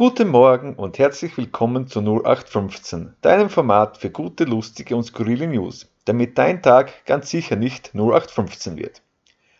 [0.00, 5.88] Guten Morgen und herzlich willkommen zu 0815, deinem Format für gute, lustige und skurrile News,
[6.04, 9.02] damit dein Tag ganz sicher nicht 0815 wird.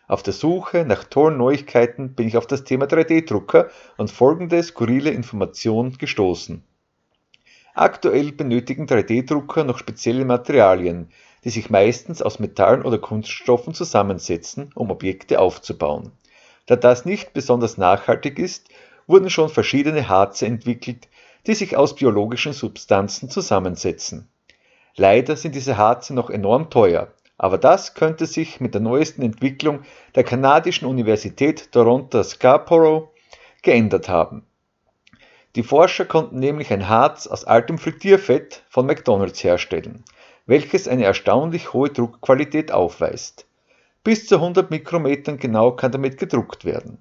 [0.07, 3.67] Auf der Suche nach tollen Neuigkeiten bin ich auf das Thema 3D-Drucker
[3.97, 6.63] und folgende skurrile Information gestoßen.
[7.73, 11.09] Aktuell benötigen 3D-Drucker noch spezielle Materialien,
[11.43, 16.13] die sich meistens aus Metallen oder Kunststoffen zusammensetzen, um Objekte aufzubauen.
[16.65, 18.69] Da das nicht besonders nachhaltig ist,
[19.09, 21.09] wurden schon verschiedene Harze entwickelt,
[21.47, 24.29] die sich aus biologischen Substanzen zusammensetzen.
[24.95, 29.79] Leider sind diese Harze noch enorm teuer, aber das könnte sich mit der neuesten Entwicklung
[30.13, 33.09] der kanadischen Universität Toronto Scarborough
[33.63, 34.45] geändert haben.
[35.55, 40.03] Die Forscher konnten nämlich ein Harz aus altem Frittierfett von McDonald's herstellen,
[40.45, 43.47] welches eine erstaunlich hohe Druckqualität aufweist.
[44.03, 46.99] Bis zu 100 Mikrometern genau kann damit gedruckt werden.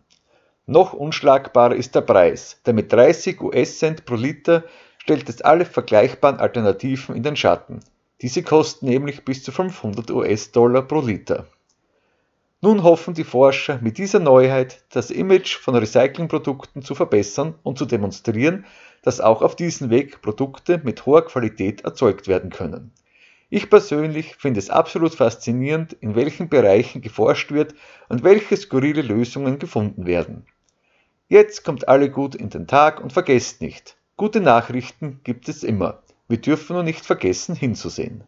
[0.71, 4.65] Noch unschlagbarer ist der Preis, denn mit 30 US-Cent pro Liter
[4.99, 7.81] stellt es alle vergleichbaren Alternativen in den Schatten.
[8.21, 11.47] Diese kosten nämlich bis zu 500 US-Dollar pro Liter.
[12.61, 17.87] Nun hoffen die Forscher mit dieser Neuheit das Image von Recyclingprodukten zu verbessern und zu
[17.87, 18.67] demonstrieren,
[19.01, 22.93] dass auch auf diesem Weg Produkte mit hoher Qualität erzeugt werden können.
[23.49, 27.75] Ich persönlich finde es absolut faszinierend, in welchen Bereichen geforscht wird
[28.11, 30.45] und welche skurrile Lösungen gefunden werden.
[31.31, 36.03] Jetzt kommt alle gut in den Tag und vergesst nicht, gute Nachrichten gibt es immer.
[36.27, 38.25] Wir dürfen nur nicht vergessen hinzusehen.